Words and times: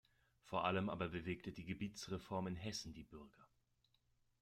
Vor 0.41 0.65
allem 0.65 0.89
aber 0.89 1.09
bewegte 1.09 1.51
die 1.51 1.63
Gebietsreform 1.63 2.47
in 2.47 2.55
Hessen 2.55 2.91
die 2.91 3.03
Bürger. 3.03 3.47